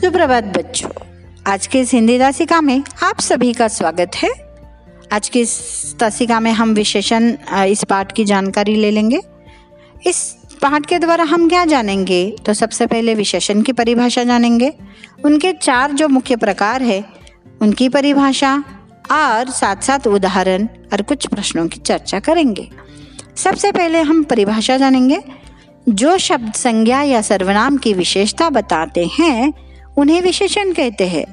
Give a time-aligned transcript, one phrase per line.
[0.00, 0.88] सुप्रभात बच्चों।
[1.46, 4.30] आज के इस हिंदी दासिका में आप सभी का स्वागत है।
[5.12, 9.20] आज की इस दासिका में हम विशेषण इस पाठ की जानकारी ले लेंगे।
[10.06, 14.72] इस पाठ के द्वारा हम क्या जानेंगे तो सबसे पहले विशेषण की परिभाषा जानेंगे।
[15.24, 17.04] उनके चार जो मुख्य प्रकार है,
[17.62, 18.56] उनकी परिभाषा,
[19.12, 22.70] और साथ साथ उदाहरण, और कुछ प्रश्नों की चर्चा करेंगे।
[23.36, 25.22] सबसे पहले हम परिभाषा जानेंगे।
[25.88, 29.52] जो शब्द संज्ञा या सर्वनाम की विशेषता बताते हैं
[29.98, 31.24] उन्हें विशेषण कहते हैं।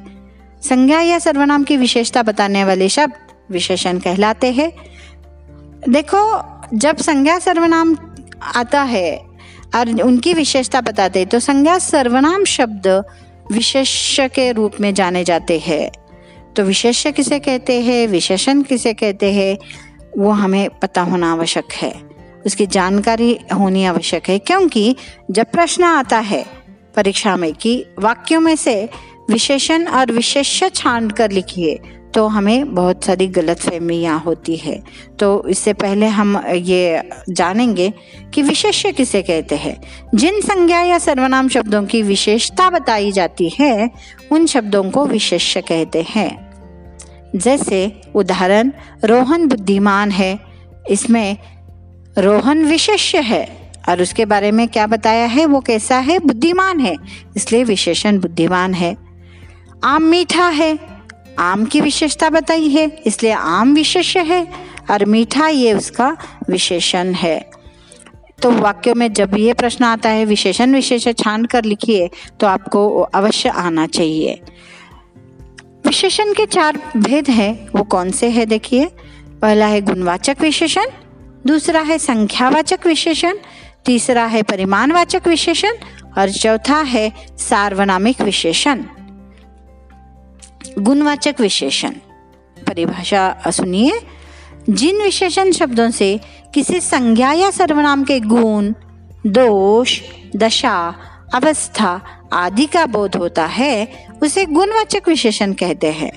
[0.62, 3.14] संज्ञा या सर्वनाम की विशेषता बताने वाले शब्द
[3.52, 4.72] विशेषण कहलाते हैं।
[5.90, 6.42] देखो,
[6.74, 7.96] जब संज्ञा सर्वनाम
[8.56, 9.18] आता है
[9.76, 13.04] और उनकी विशेषता बताते तो संज्ञा सर्वनाम शब्द
[13.52, 15.90] विशेष्य के रूप में जाने जाते हैं।
[16.56, 19.58] तो विशेष्य किसे कहते हैं, विशेषण किसे कहते हैं,
[20.18, 21.94] वो हमें पता होना आवश्यक है।
[22.46, 24.96] उसकी जानकारी होनी आवश्यक है, क्योंकि
[25.32, 26.57] जब प्रश्न आता है
[26.98, 28.90] परीक्षा में कि वाक्यों में से
[29.30, 31.80] विशेषण और विशेष्य छांट कर लिखिए
[32.14, 34.84] तो हमें बहुत सारी गलत फहमियाँ होती है।
[35.20, 37.94] तो इससे पहले हम ये जानेंगे
[38.34, 39.82] कि विशेष्य किसे कहते हैं।
[40.16, 43.90] जिन संज्ञा या सर्वनाम शब्दों की विशेषता बताई जाती है,
[44.32, 46.48] उन शब्दों को विशेष्य कहते हैं।
[47.36, 48.72] जैसे उदाहरण,
[49.04, 50.40] रोहन बुद्धिमान है।
[50.90, 51.38] इसमें
[52.18, 55.46] रोहन विशेष्य है। और उसके बारे में क्या बताया है?
[55.46, 56.20] वो कैसा है?
[56.20, 56.96] बुद्धिमान है,
[57.36, 58.96] इसलिए विशेषण बुद्धिमान है।
[59.84, 60.78] आम मीठा है,
[61.40, 64.48] आम की विशेषता बताई है, इसलिए आम विशेष्य है,
[64.92, 66.16] और मीठा ये उसका
[66.50, 67.40] विशेषण है।
[68.42, 72.88] तो वाक्यों में जब ये प्रश्न आता है, विशेषण विशेष छान कर लिखिए तो आपको
[73.00, 74.40] अवश्य आना चाहिए।
[75.86, 78.86] विशेषण के चार भेद हैं, वो कौन से हैं देखिए?
[79.42, 80.86] पहला है गुणवाचक विशेषण,
[81.48, 83.38] दूसरा है संख्यावाचक विशेषण
[83.88, 85.72] तीसरा है परिमाणवाचक विशेषण
[86.18, 88.82] और चौथा है सार्वनामिक विशेषण।
[90.80, 91.90] गुणवाचक विशेषण।
[92.68, 94.00] परिभाषा सुनिए।
[94.70, 96.20] जिन विशेषण शब्दों से
[96.54, 98.74] किसी संज्ञा या सर्वनाम के गुण,
[99.28, 100.02] दोष,
[100.36, 100.96] दशा,
[101.34, 102.02] अवस्था
[102.34, 106.12] आदि का बोध होता है, उसे गुणवाचक विशेषण कहते हैं।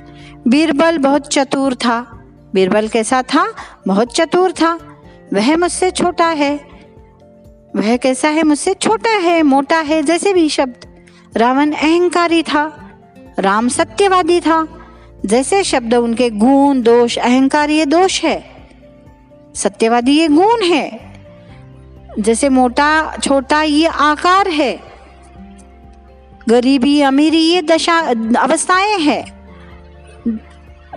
[0.48, 2.24] बीरबल बहुत चतुर था।
[2.54, 3.54] बीरबल कैसा था?
[3.88, 4.78] बहुत चतुर था।
[5.34, 6.79] वह मुझसे छोटा है।
[7.76, 11.04] वह कैसा है मुझसे छोटा है, मोटा है, जैसे भी शब्द।
[11.36, 12.90] रावण अहंकारी था,
[13.38, 14.86] राम सत्यवादी था।
[15.26, 18.50] जैसे शब्द उनके गुण, दोष, अहंकार ये दोष है।
[19.54, 21.14] सत्यवादी ये गुण है।
[22.18, 24.80] जैसे मोटा, छोटा ये आकार है।
[26.48, 27.98] गरीबी, अमीरी ये दशा,
[28.38, 29.24] अवस्थाएँ है।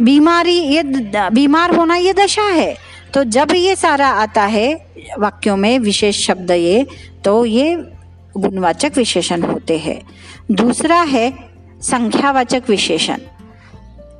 [0.02, 0.84] बीमारी ये,
[1.30, 2.78] बीमार होना ये दशा है।
[3.14, 6.86] तो जब ये सारा आता है वाक्यों में विशेष शब्द ये
[7.26, 7.76] तो ये
[8.38, 10.02] गुणवाचक विशेषण होते हैं।
[10.52, 11.32] दूसरा है
[11.82, 13.18] संख्यावाचक विशेषण।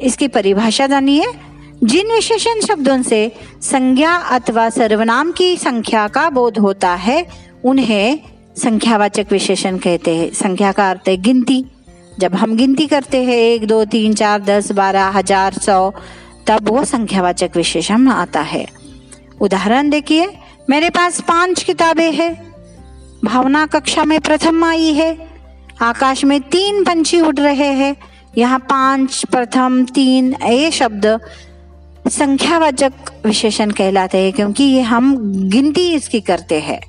[0.02, 1.26] इसकी परिभाषा जानिए
[1.84, 3.32] जिन विशेषण शब्दों से
[3.62, 7.26] संज्ञा अथवा सर्वनाम की संख्या का बोध होता है,
[7.66, 8.20] उन्हें
[8.58, 11.64] संख्यावाचक विशेषण कहते हैं। संख्या का अर्थ है गिनती।
[12.20, 15.92] जब हम गिनती करते हैं, एक, दो, तीन, चार, दस, बारह, हज़ार, सौ,
[16.48, 18.66] तब वो संख्यावाचक विशेषण आता है।
[19.42, 20.28] उदाहरण देखिए।
[20.70, 22.54] मेरे पास पाँच किताबें हैं।
[23.26, 25.28] भावना कक्षा में प्रथम आई है।
[25.82, 27.96] आकाश में तीन पंछी उड़ रहे हैं।
[28.38, 31.20] यहाँ पाँच, प्रथम, तीन, ये शब्द
[32.08, 32.94] संख्यावाचक
[33.26, 35.18] विशेषण कहलाते हैं क्योंकि ये हम
[35.50, 36.82] गिनती इसकी करते हैं।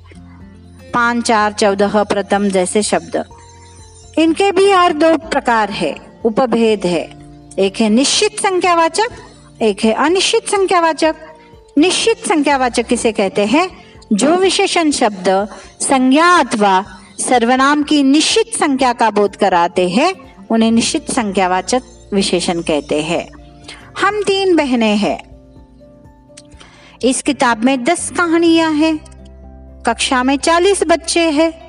[0.93, 3.25] पाँच, चार, चौदह, प्रथम जैसे शब्द।
[4.17, 7.13] इनके भी और दो प्रकार है। उपभेद है।
[7.59, 9.07] एक है निश्चित संख्यावाचक,
[9.61, 11.15] एक है अनिश्चित संख्यावाचक।
[11.77, 13.69] निश्चित संख्यावाचक किसे कहते हैं?
[14.13, 15.47] जो विशेषण शब्द,
[15.81, 16.85] संज्ञा अथवा
[17.19, 20.13] सर्वनाम की निश्चित संख्या का बोध कराते हैं,
[20.47, 21.81] उन्हें निश्चित संख्यावाचक
[22.13, 23.29] विशेषण कहते हैं।
[24.01, 25.35] हम तीन बहनें हैं।
[27.03, 28.97] इस किताब में दस कहानियाँ हैं।
[29.87, 31.64] कक्षा में चालीस बच्चे हैं।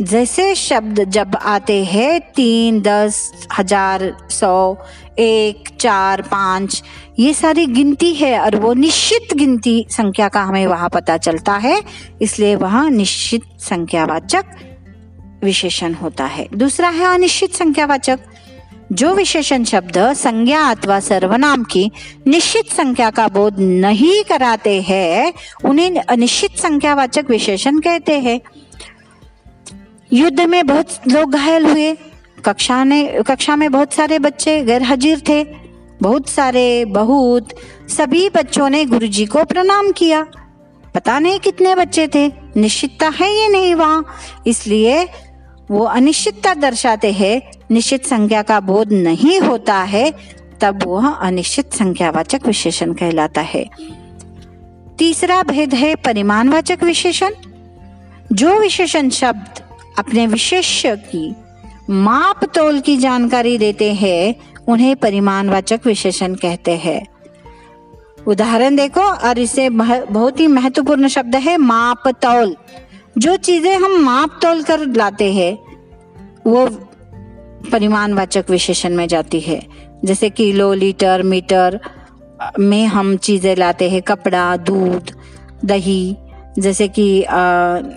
[0.00, 4.76] जैसे शब्द जब आते हैं, तीन, दस, हज़ार, सौ,
[5.18, 6.82] एक, चार, पाँच,
[7.18, 11.82] ये सारी गिनती है और वो निश्चित गिनती संख्या का हमें वहाँ पता चलता है,
[12.22, 14.44] इसलिए वह निश्चित संख्यावाचक
[15.44, 18.18] विशेषण होता है। दूसरा है अनिश्चित संख्यावाचक।
[18.92, 21.90] जो विशेषण शब्द संज्ञा अथवा सर्वनाम की
[22.26, 25.32] निश्चित संख्या का बोध नहीं कराते हैं,
[25.64, 28.40] उन्हें अनिश्चित संख्यावाचक विशेषण कहते हैं।
[30.12, 31.96] युद्ध में बहुत लोग घायल हुए।
[32.44, 35.44] कक्षा ने, कक्षा में बहुत सारे बच्चे गैर हाजिर थे।
[36.02, 37.48] बहुत सारे बहुत
[37.88, 40.26] सभी बच्चों ने गुरुजी को प्रणाम किया।
[40.94, 44.06] पता नहीं कितने बच्चे थे। निश्चितता है ये नहीं वहाँ।
[44.46, 45.08] इसलिए
[45.70, 50.14] वो अनिश्चितता दर्शाते हैं। निश्चित संख्या का बोध नहीं होता है,
[50.60, 53.70] तब वह अनिश्चित संख्यावाचक विशेषण कहलाता है।
[54.98, 57.30] तीसरा भेद है परिमाणवाचक विशेषण।
[58.32, 61.34] जो विशेषण शब्द अपने विशेष्य की
[61.90, 64.34] माप तोल की जानकारी देते हैं,
[64.68, 67.00] उन्हें परिमाणवाचक विशेषण कहते हैं।
[68.26, 72.56] उदाहरण देखो, और इसे बहुत ही महत्वपूर्ण शब्द है माप तौल
[73.18, 75.58] जो चीज़ें हम माप तोल कर लाते हैं,
[76.46, 76.66] वो
[77.72, 79.60] परिमाणवाचक विशेषण में जाती है।
[80.04, 81.80] जैसे किलो लीटर मीटर,
[82.58, 85.10] में हम चीज़ें लाते हैं, कपड़ा, दूध,
[85.64, 86.16] दही,
[86.58, 87.22] जैसे कि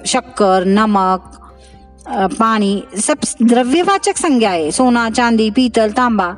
[0.08, 1.45] शक्कर, नमक
[2.08, 6.36] पानी सब द्रव्यवाचक संज्ञाएँ सोना चांदी पीतल तांबा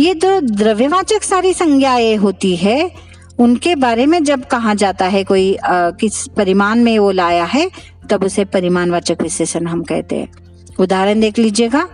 [0.00, 2.90] ये जो द्रव्यवाचक सारी संज्ञाएँ होती है।
[3.38, 7.68] उनके बारे में जब कहा जाता है कोई आ, किस परिमाण में वो लाया है
[8.10, 10.32] तब उसे परिमाणवाचक विशेषण हम कहते हैं।
[10.80, 11.88] उदाहरण देख लीजिएगा।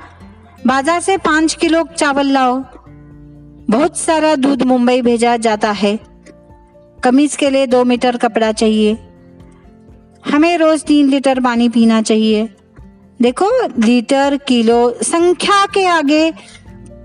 [0.67, 2.63] बाज़ार से पाँच किलो चावल लाओ।
[3.71, 5.99] बहुत सारा दूध मुंबई भेजा जाता है।
[7.05, 8.97] कमीज के लिए दो मीटर कपड़ा चाहिए।
[10.25, 12.49] हमें रोज तीन लीटर पानी पीना चाहिए।
[13.22, 16.32] देखो, लीटर किलो संख्या के आगे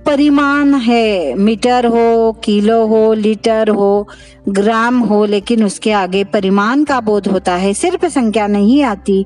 [0.06, 4.08] परिमाण है। मीटर हो, किलो हो, लीटर हो,
[4.50, 9.26] ग्राम हो, लेकिन उसके आगे परिमाण का बोध होता है। सिर्फ़ संख्या नहीं आती,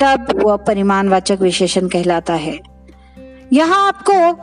[0.00, 2.58] तब वह परिमाणवाचक विशेषण कहलाता है।
[3.52, 4.36] यहाँ आपको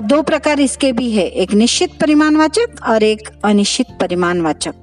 [0.00, 4.74] दो प्रकार इसके भी है। एक निश्चित परिमाणवाचक और एक अनिश्चित परिमाणवाचक।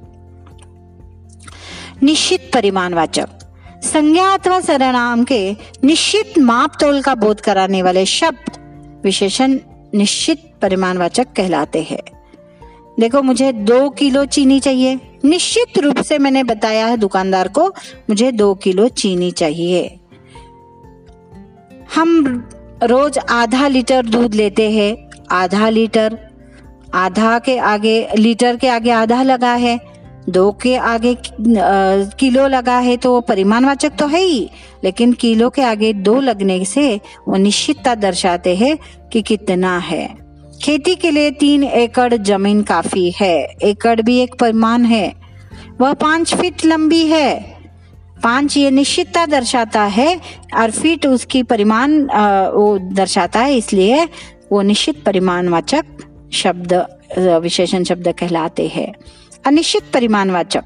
[2.03, 3.27] निश्चित परिमाणवाचक।
[3.85, 8.51] संज्ञा अथवा सरनाम के निश्चित माप तोल का बोध कराने वाले शब्द
[9.03, 9.59] विशेषण
[9.95, 12.01] निश्चित परिमाणवाचक कहलाते हैं।
[12.99, 17.67] देखो, मुझे दो किलो चीनी चाहिए। निश्चित रूप से मैंने बताया है दुकानदार को,
[18.09, 19.99] मुझे दो किलो चीनी चाहिए।
[21.95, 22.43] हम
[22.83, 26.19] रोज आधा लीटर दूध लेते हैं। आधा लीटर,
[26.93, 29.94] आधा के आगे, लीटर के आगे आधा लगा है।
[30.29, 34.49] दो के आगे किलो लगा है तो वो परिमाणवाचक तो है ही,
[34.83, 38.77] लेकिन किलो के आगे दो लगने से वो निश्चितता दर्शाते हैं
[39.11, 40.07] कि कितना है।
[40.63, 45.13] खेती के लिए तीन एकड़ ज़मीन काफ़ी है, एकड़ भी एक परिमाण है।
[45.81, 47.55] वह पाँच फीट लंबी है।
[48.23, 50.19] पाँच ये निश्चितता दर्शाता है,
[50.57, 52.01] और फीट उसकी परिमाण
[52.51, 54.03] वो दर्शाता है, इसलिए
[54.51, 55.85] वो निश्चित परिमाणवाचक
[56.33, 56.73] शब्द
[57.41, 58.91] विशेषण शब्द कहलाते हैं।
[59.45, 60.63] अनिश्चित परिमाणवाचक।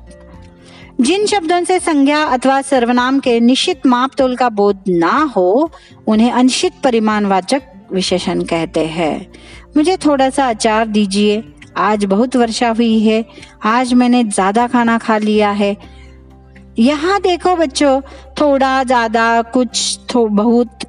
[1.02, 5.72] जिन शब्दों से संज्ञा अथवा सर्वनाम के निश्चित माप तोल का बोध ना हो,
[6.08, 7.62] उन्हें अनिश्चित परिमाणवाचक
[7.94, 9.32] विशेषण कहते हैं।
[9.78, 11.44] मुझे थोड़ा सा अचार दीजिए।
[11.78, 13.26] आज बहुत वर्षा हुई है।
[13.64, 15.76] आज मैंने ज़्यादा खाना खा लिया है।
[16.80, 18.00] यहाँ देखो बच्चों,
[18.42, 20.80] थोड़ा ज़्यादा, कुछ थो, बहुत।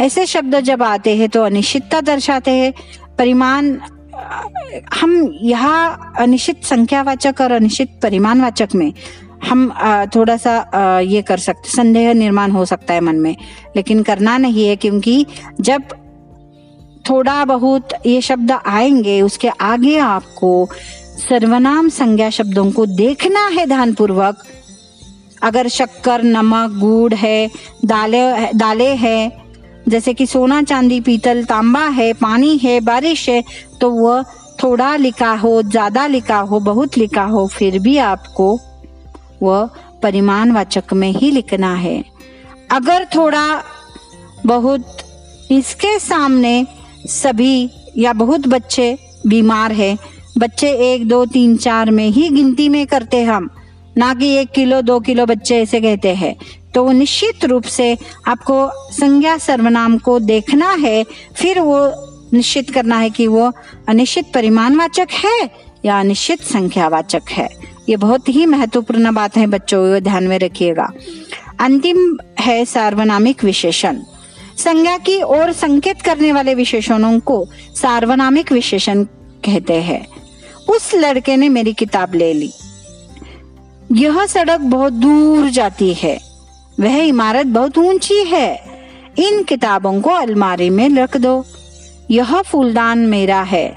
[0.00, 2.72] ऐसे शब्द जब आते हैं तो अनिश्चितता दर्शाते हैं।
[3.18, 3.76] परिमाण
[4.94, 8.92] हम यहाँ अनिश्चित संख्यावाचक और अनिश्चित परिमाणवाचक में
[9.48, 9.72] हम
[10.16, 13.36] थोड़ा सा ये कर सकते, संदेह निर्माण हो सकता है मन में।
[13.76, 15.26] लेकिन करना नहीं है क्योंकि
[15.60, 15.82] जब
[17.10, 20.68] थोड़ा बहुत ये शब्द आएँगे, उसके आगे आपको
[21.28, 24.42] सर्वनाम संज्ञा शब्दों को देखना है ध्यान पूर्वक
[25.42, 27.50] अगर शक्कर, नमक, गुड़ है,
[27.84, 29.41] दाले दाले है
[29.88, 33.42] जैसे कि सोना, चांदी, पीतल, तांबा है, पानी है, बारिश है
[33.80, 34.22] तो वह
[34.62, 38.58] थोड़ा लिखा हो, ज़्यादा लिखा हो, बहुत लिखा हो, फिर भी आपको
[39.42, 39.68] वह
[40.02, 42.02] परिमाण वाचक में ही लिखना है।
[42.70, 43.62] अगर थोड़ा
[44.46, 44.98] बहुत
[45.50, 46.66] इसके सामने
[47.08, 48.96] सभी या बहुत बच्चे
[49.26, 49.96] बीमार है,
[50.38, 53.48] बच्चे एक, दो, तीन, चार में ही गिनती में करते हम,
[53.98, 56.34] ना कि एक किलो, दो किलो बच्चे ऐसे कहते हैं।
[56.74, 57.98] तो निश्चित रूप से
[58.28, 61.04] आपको संज्ञा सर्वनाम को देखना है,
[61.36, 63.52] फिर वो निश्चित करना है कि वो
[63.88, 65.50] अनिश्चित परिमाणवाचक है
[65.84, 67.48] या अनिश्चित संख्यावाचक है।
[67.88, 70.92] ये बहुत ही महत्वपूर्ण बात है बच्चों को ध्यान में रखिएगा।
[71.60, 73.96] अंतिम है सार्वनामिक विशेषण।
[74.58, 79.04] संज्ञा की ओर संकेत करने वाले विशेषणों को सार्वनामिक विशेषण
[79.44, 80.06] कहते हैं।
[80.68, 82.52] उस लड़के ने मेरी किताब ले ली।
[83.92, 86.31] यह सड़क बहुत दूर जाती है।
[86.80, 88.50] वह इमारत बहुत ऊँची है।
[89.18, 91.44] इन किताबों को अलमारी में रख दो।
[92.10, 93.76] यह फूलदान मेरा है।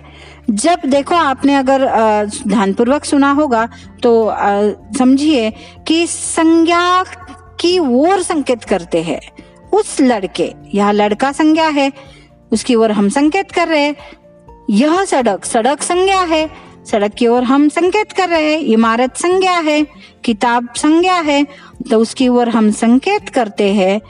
[0.50, 1.86] जब देखो आपने अगर
[2.48, 3.68] ध्यानपूर्वक सुना होगा
[4.04, 4.12] तो
[4.98, 5.54] समझिए
[5.88, 7.04] कि संज्ञा
[7.60, 9.20] की ओर संकेत करते हैं।
[9.74, 11.92] उस लड़के, यह लड़का संज्ञा है,
[12.52, 13.96] उसकी ओर हम संकेत कर रहे हैं।
[14.70, 16.50] यह सड़क सड़क संज्ञा है।
[16.92, 19.88] सड़क की ओर हम संकेत कर रहे हैं, इमारत संज्ञा है,
[20.24, 21.48] किताब संज्ञा है
[21.90, 24.02] तो उसकी ओर हम संकेत करते हैं।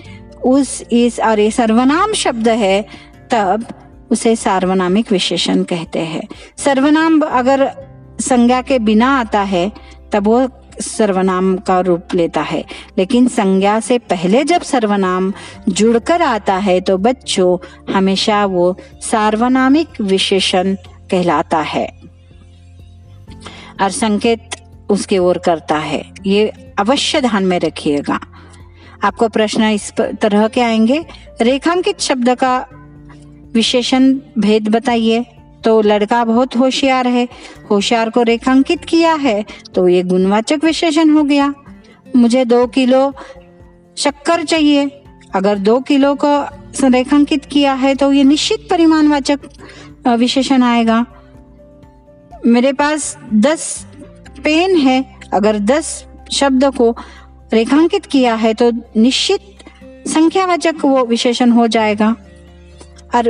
[0.45, 2.85] उस, इस, और ये सर्वनाम शब्द है,
[3.31, 3.65] तब
[4.11, 6.27] उसे सार्वनामिक विशेषण कहते हैं।
[6.57, 7.71] सर्वनाम अगर
[8.19, 9.71] संज्ञा के बिना आता है,
[10.11, 10.49] तब वो
[10.81, 12.65] सर्वनाम का रूप लेता है।
[12.97, 15.33] लेकिन संज्ञा से पहले जब सर्वनाम
[15.69, 17.57] जुड़कर आता है तो बच्चों,
[17.93, 20.75] हमेशा वो सार्वनामिक विशेषण
[21.11, 22.14] कहलाता है।
[23.81, 24.49] और संकेत
[24.89, 26.47] उसके ओर करता है। ये
[26.79, 28.19] अवश्य ध्यान में रखिएगा।
[29.03, 29.91] आपको प्रश्न इस
[30.21, 31.05] तरह के आएँगे।
[31.41, 32.57] रेखांकित शब्द का
[33.53, 35.25] विशेषण भेद बताइए।
[35.63, 37.27] तो लड़का बहुत होशियार है।
[37.71, 39.43] होशियार को रेखांकित किया है
[39.75, 41.53] तो ये गुणवाचक विशेषण हो गया।
[42.15, 43.13] मुझे दो किलो
[43.97, 44.85] शक्कर चाहिए।
[45.35, 46.33] अगर दो किलो को
[46.83, 49.39] रेखांकित किया है तो ये निश्चित परिमाणवाचक
[50.07, 51.05] विशेषण आएगा।
[52.45, 53.85] मेरे पास दस
[54.43, 56.95] पेन है। अगर दस शब्द को
[57.53, 62.15] रेखांकित किया है तो निश्चित संख्यावाचक वो विशेषण हो जाएगा।
[63.15, 63.29] और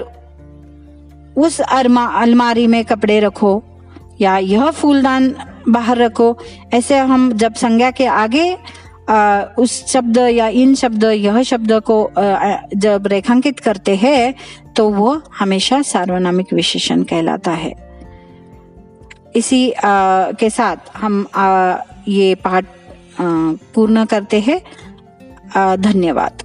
[1.37, 3.63] उस अरमा अलमारी में कपड़े रखो
[4.21, 5.35] या यह फूलदान
[5.69, 6.37] बाहर रखो।
[6.73, 8.57] ऐसे हम जब संज्ञा के आगे
[9.09, 14.33] आ, उस शब्द या इन शब्द यह शब्द को आ, जब रेखांकित करते हैं
[14.75, 17.84] तो वो हमेशा सार्वनामिक विशेषण कहलाता है।
[19.35, 21.77] इसी आ, के साथ हम आ,
[22.07, 22.65] ये पाठ
[23.75, 24.61] पूर्ण करते हैं।
[25.81, 26.44] धन्यवाद।